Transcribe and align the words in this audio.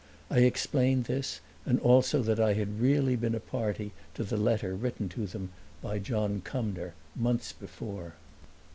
I 0.31 0.39
explained 0.39 1.03
this 1.03 1.41
and 1.63 1.79
also 1.79 2.23
that 2.23 2.39
I 2.39 2.53
had 2.55 2.79
really 2.81 3.15
been 3.15 3.35
a 3.35 3.39
party 3.39 3.91
to 4.15 4.23
the 4.23 4.35
letter 4.35 4.73
written 4.73 5.09
to 5.09 5.27
them 5.27 5.51
by 5.79 5.99
John 5.99 6.41
Cumnor 6.43 6.95
months 7.15 7.53
before. 7.53 8.15